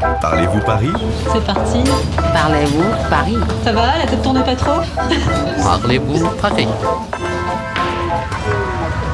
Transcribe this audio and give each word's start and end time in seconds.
Parlez-vous 0.00 0.60
Paris? 0.60 0.92
C'est 1.32 1.44
parti. 1.44 1.82
Parlez-vous 2.32 2.84
Paris? 3.10 3.38
Ça 3.64 3.72
va, 3.72 3.98
la 3.98 4.06
tête 4.06 4.22
tourne 4.22 4.44
pas 4.44 4.54
trop? 4.54 4.80
Parlez-vous 5.62 6.28
Paris? 6.40 6.68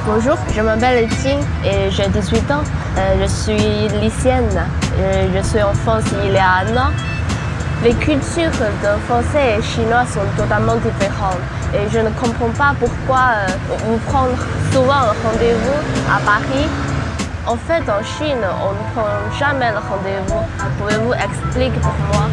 Bonjour, 0.06 0.36
je 0.54 0.60
m'appelle 0.60 1.08
Ting 1.08 1.40
et 1.64 1.90
j'ai 1.90 2.06
18 2.08 2.50
ans. 2.50 2.62
Euh, 2.98 3.22
je 3.22 3.26
suis 3.26 3.88
lycéenne. 4.00 4.66
Euh, 4.98 5.26
je 5.34 5.48
suis 5.48 5.62
en 5.62 5.72
France 5.72 6.04
il 6.24 6.32
y 6.32 6.36
a 6.36 6.66
un 6.66 6.76
an. 6.76 6.90
Les 7.82 7.94
cultures 7.94 8.50
de 8.50 9.00
français 9.06 9.58
et 9.58 9.62
chinois 9.62 10.04
sont 10.06 10.20
totalement 10.36 10.76
différentes 10.76 11.40
et 11.74 11.88
je 11.90 11.98
ne 11.98 12.10
comprends 12.10 12.50
pas 12.56 12.74
pourquoi 12.78 13.20
euh, 13.48 13.76
on 13.90 13.98
prend 14.10 14.26
souvent 14.72 14.92
un 14.92 15.28
rendez-vous 15.28 16.12
à 16.12 16.20
Paris. 16.20 16.68
En 17.46 17.56
fait, 17.56 17.82
en 17.90 18.02
Chine, 18.02 18.38
on 18.62 18.72
ne 18.72 18.92
prend 18.94 19.38
jamais 19.38 19.70
le 19.70 19.78
rendez-vous. 19.78 20.42
Pouvez-vous 20.78 21.12
expliquer 21.12 21.78
pour 21.80 21.92
moi 22.12 22.28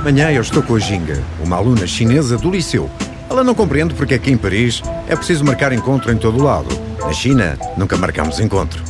Amanhã 0.00 0.30
eu 0.32 0.40
estou 0.40 0.62
com 0.62 0.74
a 0.76 0.78
Ginga, 0.78 1.18
uma 1.42 1.56
aluna 1.56 1.86
chinesa 1.86 2.36
do 2.36 2.50
liceu. 2.50 2.88
Ela 3.30 3.44
não 3.44 3.54
compreende 3.54 3.94
porque 3.94 4.14
aqui 4.14 4.30
em 4.30 4.36
Paris 4.36 4.82
é 5.08 5.14
preciso 5.16 5.44
marcar 5.44 5.72
encontro 5.72 6.10
em 6.12 6.16
todo 6.16 6.42
lado. 6.42 6.68
Na 7.00 7.12
China, 7.12 7.56
nunca 7.76 7.96
marcamos 7.96 8.40
encontro. 8.40 8.82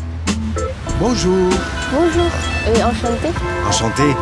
Bonjour, 0.98 1.50
Bonjour 1.92 2.30
et 2.66 2.82
enchanté. 2.82 3.28
enchanté. 3.68 4.16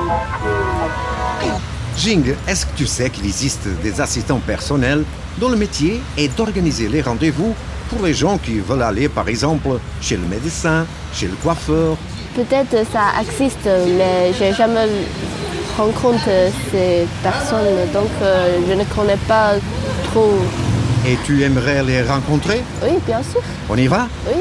Jing, 1.96 2.34
est-ce 2.46 2.64
que 2.66 2.76
tu 2.76 2.86
sais 2.86 3.10
qu'il 3.10 3.24
existe 3.26 3.66
des 3.82 4.00
assistants 4.00 4.40
personnels 4.40 5.04
dont 5.38 5.48
le 5.48 5.56
métier 5.56 6.00
est 6.16 6.34
d'organiser 6.36 6.88
les 6.88 7.02
rendez-vous 7.02 7.54
pour 7.88 8.02
les 8.04 8.14
gens 8.14 8.38
qui 8.38 8.58
veulent 8.60 8.82
aller, 8.82 9.08
par 9.08 9.28
exemple, 9.28 9.68
chez 10.00 10.16
le 10.16 10.26
médecin, 10.26 10.86
chez 11.12 11.26
le 11.26 11.34
coiffeur 11.42 11.96
Peut-être 12.34 12.76
ça 12.92 13.20
existe, 13.20 13.68
mais 13.98 14.32
j'ai 14.38 14.52
jamais 14.52 14.86
rencontré 15.76 16.52
ces 16.70 17.06
personnes, 17.22 17.66
donc 17.92 18.10
euh, 18.22 18.58
je 18.68 18.74
ne 18.74 18.84
connais 18.84 19.16
pas 19.26 19.54
trop. 20.12 20.38
Et 21.06 21.16
tu 21.24 21.42
aimerais 21.42 21.82
les 21.82 22.02
rencontrer? 22.02 22.62
Oui, 22.82 22.98
bien 23.06 23.22
sûr, 23.22 23.40
On 23.68 23.76
y 23.76 23.86
va? 23.88 24.06
Oui. 24.26 24.40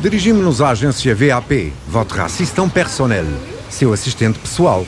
Dirigimos-nos 0.00 0.62
à 0.62 0.70
agência 0.70 1.14
VAP, 1.14 1.72
votre 1.88 2.20
assistant 2.20 2.68
personnel, 2.68 3.26
seu 3.70 3.92
assistente 3.92 4.36
pessoal. 4.38 4.82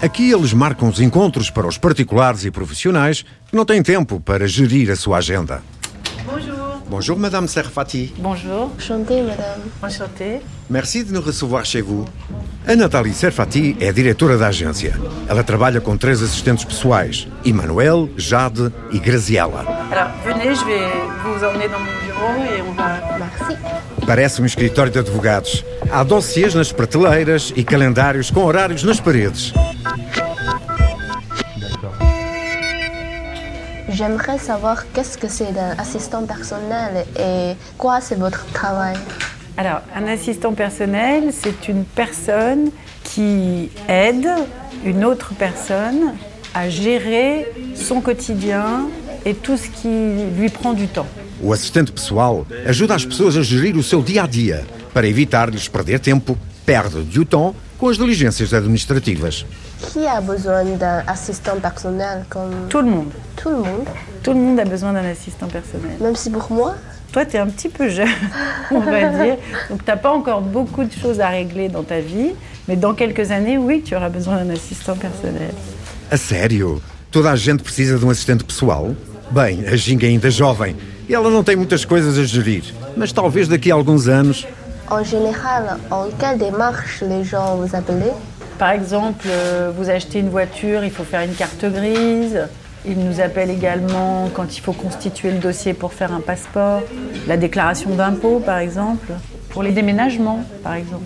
Aqui 0.00 0.30
eles 0.30 0.52
marcam 0.52 0.88
os 0.88 1.00
encontros 1.00 1.50
para 1.50 1.66
os 1.66 1.76
particulares 1.76 2.44
e 2.44 2.52
profissionais 2.52 3.24
que 3.50 3.56
não 3.56 3.64
têm 3.64 3.82
tempo 3.82 4.20
para 4.20 4.46
gerir 4.46 4.90
a 4.92 4.96
sua 4.96 5.18
agenda. 5.18 5.60
Bonjour. 6.24 6.82
Bonjour, 6.88 7.18
Madame 7.18 7.48
Serfati. 7.48 8.14
Bonjour. 8.16 8.70
Enchantée, 8.78 9.22
madame. 9.22 9.62
Enchanté. 9.82 10.40
Merci 10.70 11.02
de 11.02 11.12
nos 11.12 11.24
recevoir 11.24 11.64
chez 11.66 11.82
vous. 11.82 12.06
A 12.64 12.76
Nathalie 12.76 13.12
Serfati 13.12 13.76
é 13.80 13.92
diretora 13.92 14.38
da 14.38 14.46
agência. 14.48 14.94
Ela 15.28 15.42
trabalha 15.42 15.80
com 15.80 15.96
três 15.96 16.22
assistentes 16.22 16.64
pessoais: 16.64 17.26
Emmanuel, 17.44 18.08
Jade 18.16 18.72
e 18.92 19.00
Graziella. 19.00 19.66
Alors, 19.90 20.12
venez, 20.24 20.54
je 20.54 20.64
vais 20.64 20.88
vous 21.24 21.44
emmener 21.44 21.68
dans 21.68 21.80
mon 21.80 21.92
bureau 22.04 22.54
et 22.54 22.62
on 22.62 22.72
va... 22.72 23.00
Merci. 23.18 23.58
Parece 24.06 24.40
um 24.40 24.46
escritório 24.46 24.92
de 24.92 25.00
advogados. 25.00 25.64
Há 25.90 26.04
dossiês 26.04 26.54
nas 26.54 26.70
prateleiras 26.70 27.52
e 27.56 27.64
calendários 27.64 28.30
com 28.30 28.44
horários 28.44 28.82
nas 28.84 29.00
paredes. 29.00 29.54
J'aimerais 33.88 34.38
savoir 34.38 34.84
qu'est-ce 34.92 35.16
que 35.16 35.28
c'est 35.28 35.58
un 35.58 35.78
assistant 35.78 36.26
personnel 36.26 37.06
et 37.18 37.56
quoi 37.78 38.00
c'est 38.00 38.16
votre 38.16 38.44
travail. 38.52 38.96
Alors, 39.56 39.80
un 39.96 40.06
assistant 40.06 40.52
personnel, 40.52 41.30
c'est 41.32 41.68
une 41.68 41.84
personne 41.84 42.70
qui 43.02 43.70
aide 43.88 44.28
une 44.84 45.04
autre 45.04 45.32
personne 45.38 46.14
à 46.54 46.68
gérer 46.68 47.46
son 47.74 48.00
quotidien 48.00 48.88
et 49.24 49.34
tout 49.34 49.56
ce 49.56 49.68
qui 49.68 50.30
lui 50.38 50.50
prend 50.50 50.74
du 50.74 50.86
temps. 50.86 51.08
O 51.42 51.52
assistente 51.52 51.92
pessoal 51.92 52.44
ajuda 52.66 52.94
as 52.94 53.04
pessoas 53.04 53.36
a 53.36 53.42
gerir 53.42 53.76
o 53.76 53.82
seu 53.82 54.02
dia 54.02 54.24
a 54.24 54.26
dia 54.26 54.64
para 54.98 55.06
evitar-lhes 55.06 55.68
perder 55.68 56.00
tempo, 56.00 56.36
perde 56.66 57.04
du 57.04 57.24
temps 57.24 57.54
com 57.78 57.88
as 57.88 57.96
diligências 57.96 58.52
administrativas. 58.52 59.46
Qui 59.92 60.04
a 60.08 60.20
besoin 60.20 60.64
d'un 60.76 61.04
assistant 61.06 61.60
personnel 61.60 62.24
comme 62.28 62.50
Tout 62.68 62.80
le 62.82 62.90
monde. 62.90 63.12
tout 63.36 63.48
le 63.48 63.58
monde, 63.58 63.86
Tout 64.24 64.32
le 64.32 64.40
monde 64.40 64.58
a 64.58 64.64
besoin 64.64 64.92
d'un 64.92 65.08
assistant 65.08 65.46
personnel. 65.46 65.96
même 66.00 66.16
si 66.16 66.30
pour 66.30 66.50
moi 66.50 66.74
Toi, 67.12 67.24
tu 67.26 67.36
es 67.36 67.38
un 67.38 67.46
petit 67.46 67.68
peu 67.68 67.88
jeune, 67.88 68.08
on 68.72 68.80
va 68.80 69.08
dire. 69.24 69.36
Donc, 69.70 69.84
tu 69.84 69.88
n'as 69.90 69.96
pas 69.96 70.10
encore 70.10 70.40
beaucoup 70.40 70.82
de 70.82 70.90
choses 70.92 71.20
à 71.20 71.28
régler 71.28 71.68
dans 71.68 71.84
ta 71.84 72.00
vie. 72.00 72.32
Mais 72.66 72.74
dans 72.74 72.92
quelques 72.92 73.30
années, 73.30 73.56
oui, 73.56 73.82
tu 73.82 73.94
auras 73.94 74.08
besoin 74.08 74.42
d'un 74.42 74.50
assistant 74.52 74.96
personnel. 74.96 75.54
A 76.10 76.16
sério? 76.16 76.82
Toda 77.12 77.30
a 77.30 77.36
gente 77.36 77.62
precisa 77.62 77.96
de 77.98 78.04
um 78.04 78.10
assistente 78.10 78.42
pessoal? 78.42 78.96
Bem, 79.30 79.64
a 79.68 79.76
Ginga 79.76 80.06
é 80.06 80.10
ainda 80.10 80.28
jovem 80.28 80.74
e 81.08 81.14
ela 81.14 81.30
não 81.30 81.44
tem 81.44 81.54
muitas 81.54 81.84
coisas 81.84 82.18
a 82.18 82.24
gerir. 82.24 82.64
Mas 82.96 83.12
talvez 83.12 83.46
daqui 83.46 83.70
a 83.70 83.74
alguns 83.74 84.08
anos. 84.08 84.44
En 84.90 85.04
général, 85.04 85.76
en 85.90 86.06
quelle 86.18 86.38
démarche 86.38 87.02
les 87.02 87.22
gens 87.22 87.56
vous 87.56 87.76
appellent 87.76 88.14
Par 88.58 88.70
exemple, 88.70 89.26
euh, 89.28 89.70
vous 89.76 89.90
achetez 89.90 90.20
une 90.20 90.30
voiture, 90.30 90.82
il 90.82 90.90
faut 90.90 91.04
faire 91.04 91.20
une 91.20 91.34
carte 91.34 91.62
grise. 91.66 92.48
Ils 92.86 92.98
nous 92.98 93.20
appellent 93.20 93.50
également 93.50 94.30
quand 94.32 94.56
il 94.56 94.60
faut 94.60 94.72
constituer 94.72 95.30
le 95.30 95.38
dossier 95.38 95.74
pour 95.74 95.92
faire 95.92 96.12
un 96.14 96.20
passeport, 96.20 96.80
la 97.26 97.36
déclaration 97.36 97.94
d'impôt 97.94 98.38
par 98.38 98.58
exemple, 98.58 99.12
pour 99.50 99.62
les 99.62 99.72
déménagements 99.72 100.42
par 100.62 100.74
exemple, 100.74 101.04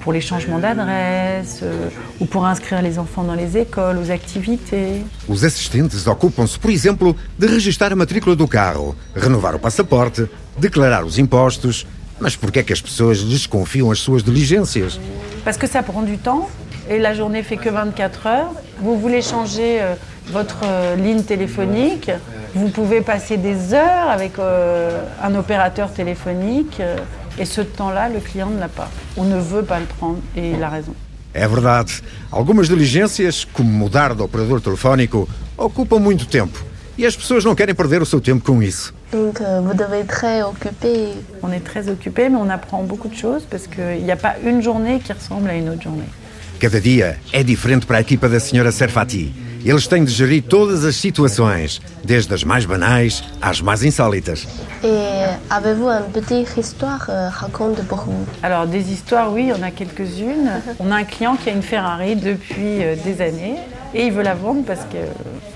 pour 0.00 0.12
les 0.12 0.20
changements 0.20 0.60
d'adresse 0.60 1.60
euh, 1.64 1.88
ou 2.20 2.26
pour 2.26 2.46
inscrire 2.46 2.82
les 2.82 3.00
enfants 3.00 3.24
dans 3.24 3.34
les 3.34 3.56
écoles, 3.56 3.98
aux 3.98 4.12
activités. 4.12 5.02
Os 5.28 5.44
assistentes 5.44 6.06
ocupam-se, 6.06 6.56
por 6.56 6.70
exemplo, 6.70 7.16
de 7.36 7.46
registrar 7.48 7.90
a 7.90 7.96
matrícula 7.96 8.36
do 8.36 8.46
carro, 8.46 8.94
renovar 9.16 9.56
o 9.56 9.58
passaporte, 9.58 10.28
declarar 10.56 11.04
os 11.04 11.18
impostos. 11.18 11.84
Mas 12.20 12.36
por 12.36 12.50
que 12.50 12.60
é 12.60 12.62
que 12.62 12.72
as 12.72 12.80
pessoas 12.80 13.22
desconfiam 13.22 13.90
as 13.90 13.98
suas 13.98 14.22
diligências? 14.22 14.98
Parce 15.44 15.58
que 15.58 15.66
ça 15.66 15.82
prend 15.82 16.02
du 16.02 16.18
temps 16.18 16.48
et 16.88 16.98
la 16.98 17.14
journée 17.14 17.42
fait 17.42 17.56
que 17.56 17.68
24 17.68 18.26
heures. 18.26 18.52
Vous 18.80 18.98
voulez 18.98 19.22
changer 19.22 19.80
euh, 19.80 19.94
votre 20.30 20.60
euh, 20.64 20.96
ligne 20.96 21.22
téléphonique, 21.22 22.10
vous 22.54 22.68
pouvez 22.68 23.00
passer 23.00 23.36
des 23.36 23.74
heures 23.74 24.08
avec 24.08 24.38
euh, 24.38 25.02
un 25.22 25.34
opérateur 25.34 25.92
téléphonique 25.92 26.78
euh, 26.80 26.96
et 27.38 27.44
ce 27.44 27.60
temps-là, 27.60 28.08
le 28.08 28.20
client 28.20 28.48
ne 28.48 28.60
l'a 28.60 28.68
pas. 28.68 28.90
On 29.16 29.24
ne 29.24 29.38
veut 29.38 29.64
pas 29.64 29.80
le 29.80 29.86
prendre 29.86 30.18
et 30.36 30.52
il 30.52 30.62
a 30.62 30.68
raison. 30.68 30.94
É 31.34 31.48
verdade. 31.48 31.90
Algumas 32.30 32.68
diligências, 32.68 33.44
como 33.44 33.68
mudar 33.68 34.14
de 34.14 34.22
operador 34.22 34.60
telefónico, 34.60 35.28
ocupam 35.56 35.98
muito 35.98 36.26
tempo. 36.26 36.64
E 36.96 37.04
as 37.04 37.16
pessoas 37.16 37.44
não 37.44 37.56
querem 37.56 37.74
perder 37.74 38.00
o 38.00 38.06
seu 38.06 38.20
tempo 38.20 38.44
com 38.44 38.62
isso. 38.62 38.94
Donc 39.14 39.40
euh, 39.40 39.60
vous 39.64 39.74
devez 39.74 39.98
être 40.00 40.08
très 40.08 40.42
occupé. 40.42 41.10
On 41.44 41.52
est 41.52 41.64
très 41.64 41.88
occupé, 41.88 42.28
mais 42.28 42.36
on 42.36 42.50
apprend 42.50 42.82
beaucoup 42.82 43.06
de 43.06 43.14
choses 43.14 43.46
parce 43.48 43.68
qu'il 43.68 44.02
n'y 44.02 44.10
a 44.10 44.16
pas 44.16 44.34
une 44.44 44.60
journée 44.60 44.98
qui 44.98 45.12
ressemble 45.12 45.48
à 45.48 45.54
une 45.54 45.68
autre 45.68 45.82
journée. 45.82 46.10
Cada 46.58 46.80
dia 46.80 47.16
é 47.32 47.44
diferente 47.44 47.86
para 47.86 47.98
a 47.98 48.00
equipa 48.00 48.28
da 48.28 48.40
Sra. 48.40 48.72
Serfati. 48.72 49.32
Eles 49.64 49.86
têm 49.86 50.04
de 50.04 50.10
gerir 50.10 50.42
todas 50.42 50.84
as 50.84 50.96
situações, 50.96 51.80
desde 52.04 52.34
as 52.34 52.44
mais 52.44 52.66
banais 52.66 53.22
às 53.40 53.62
mais 53.62 53.82
insólitas. 53.82 54.46
Et 54.82 55.24
avez-vous 55.48 55.88
une 55.88 56.12
petite 56.12 56.56
histoire 56.58 57.06
euh, 57.08 57.28
raconte 57.30 57.82
pour 57.84 58.00
vous? 58.00 58.26
Alors, 58.42 58.66
des 58.66 58.92
histoires, 58.92 59.32
oui, 59.32 59.52
on 59.58 59.62
a 59.62 59.70
quelques-unes. 59.70 60.50
On 60.80 60.90
a 60.90 60.96
un 60.96 61.04
client 61.04 61.36
qui 61.36 61.48
a 61.48 61.52
une 61.52 61.62
Ferrari 61.62 62.14
depuis 62.14 62.82
euh, 62.82 62.94
des 63.04 63.22
années 63.22 63.56
et 63.94 64.06
il 64.06 64.12
veut 64.12 64.22
la 64.22 64.34
vendre 64.34 64.64
parce 64.66 64.84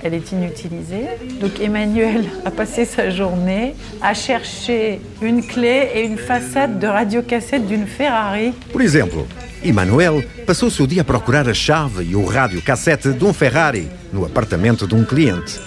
qu'elle 0.00 0.14
est 0.14 0.32
inutilisée. 0.32 1.06
Donc, 1.40 1.60
Emmanuel 1.60 2.24
a 2.44 2.50
passé 2.50 2.84
sa 2.84 3.10
journée 3.10 3.74
à 4.02 4.14
chercher 4.14 5.00
une 5.22 5.46
clé 5.46 5.90
et 5.94 6.02
une 6.02 6.18
façade 6.18 6.78
de 6.78 6.86
radiocassette 6.86 7.66
d'une 7.66 7.86
Ferrari. 7.86 8.52
Por 8.72 8.82
exemplo, 8.82 9.26
Emmanuel 9.62 10.24
passou 10.46 10.70
seu 10.70 10.86
dia 10.86 11.02
a 11.02 11.04
procurar 11.04 11.48
a 11.48 11.54
chave 11.54 12.04
e 12.04 12.14
o 12.14 12.24
rádio 12.24 12.62
cassete 12.62 13.12
de 13.12 13.24
um 13.24 13.32
Ferrari 13.32 13.88
no 14.12 14.24
apartamento 14.24 14.86
de 14.86 14.94
um 14.94 15.04
cliente. 15.04 15.60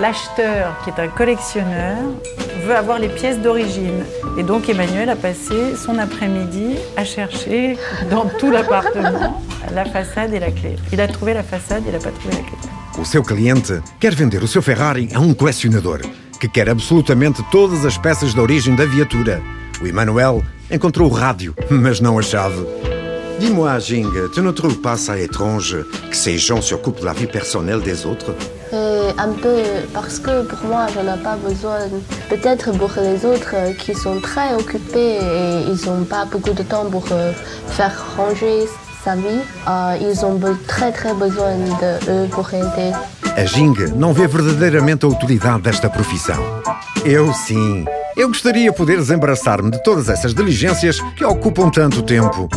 L'acheteur, 0.00 0.78
qui 0.82 0.90
est 0.90 0.98
un 0.98 1.08
collectionneur, 1.08 1.98
veut 2.64 2.74
avoir 2.74 2.98
les 2.98 3.08
pièces 3.08 3.38
d'origine. 3.38 4.04
Et 4.38 4.42
donc 4.42 4.68
Emmanuel 4.70 5.10
a 5.10 5.16
passé 5.16 5.76
son 5.76 5.98
après-midi 5.98 6.76
à 6.96 7.04
chercher 7.04 7.76
dans 8.10 8.26
tout 8.38 8.50
l'appartement 8.50 9.42
la 9.74 9.84
façade 9.84 10.32
et 10.32 10.40
la 10.40 10.50
clé. 10.50 10.76
Il 10.92 11.00
a 11.00 11.08
trouvé 11.08 11.34
la 11.34 11.42
façade, 11.42 11.82
il 11.86 11.92
n'a 11.92 11.98
pas 11.98 12.10
trouvé 12.10 12.36
la 12.36 12.42
clé. 12.42 12.69
O 13.00 13.04
seu 13.04 13.22
cliente 13.22 13.80
quer 13.98 14.14
vender 14.14 14.42
o 14.42 14.48
seu 14.48 14.60
Ferrari 14.60 15.08
a 15.14 15.20
um 15.20 15.32
colecionador 15.32 16.00
que 16.38 16.48
quer 16.48 16.68
absolutamente 16.68 17.42
todas 17.50 17.84
as 17.84 17.96
peças 17.96 18.34
de 18.34 18.40
origem 18.40 18.74
da 18.76 18.84
viatura. 18.84 19.42
O 19.80 19.86
Emmanuel 19.86 20.42
encontrou 20.70 21.08
o 21.10 21.12
rádio, 21.12 21.54
mas 21.70 22.00
não 22.00 22.18
a 22.18 22.22
chave. 22.22 22.62
Dis-moi, 23.38 23.78
Jing, 23.80 24.10
tu 24.34 24.42
ne 24.42 24.52
trouves 24.52 24.76
pas 24.82 24.98
ça 24.98 25.18
étrange 25.18 25.76
que 26.10 26.16
ces 26.16 26.36
gens 26.36 26.60
s'occupent 26.60 27.00
de 27.00 27.06
la 27.06 27.14
vie 27.14 27.26
personnelle 27.26 27.80
des 27.80 28.04
autres 28.04 28.34
Euh, 28.72 29.12
Un 29.18 29.32
peu 29.32 29.62
parce 29.92 30.18
que 30.18 30.42
pour 30.44 30.62
moi, 30.68 30.86
je 30.94 31.00
n'ai 31.00 31.22
pas 31.22 31.36
besoin. 31.36 31.78
Peut-être 32.28 32.70
pour 32.78 32.90
les 33.02 33.24
autres 33.24 33.54
qui 33.78 33.94
sont 33.94 34.20
très 34.20 34.54
occupés 34.54 35.16
et 35.16 35.62
ils 35.72 35.80
n'ont 35.86 36.04
pas 36.04 36.24
beaucoup 36.26 36.52
de 36.52 36.62
temps 36.62 36.84
pour 36.90 37.04
euh, 37.10 37.32
faire 37.76 37.94
ranger 38.16 38.66
sa 39.04 39.14
vie. 39.14 39.42
Euh, 39.68 39.96
ils 40.00 40.24
ont 40.24 40.38
très 40.66 40.92
très 40.92 41.14
besoin 41.14 41.56
de 41.56 42.26
pour 42.28 42.52
aider. 42.52 42.92
A 43.36 43.44
Jing 43.44 43.74
não 43.96 44.12
vê 44.12 44.26
verdadeiramente 44.26 45.04
a 45.04 45.08
utilidade 45.08 45.62
desta 45.62 45.88
profissão. 45.88 46.42
Eu 47.04 47.32
sim. 47.32 47.84
Eu 48.16 48.28
gostaria 48.28 48.70
de 48.70 48.76
poder 48.76 48.96
desembaraçar-me 48.98 49.70
de 49.70 49.82
todas 49.82 50.08
essas 50.08 50.34
diligências 50.34 51.00
que 51.16 51.24
ocupam 51.24 51.70
tanto 51.70 52.02
tempo. 52.02 52.48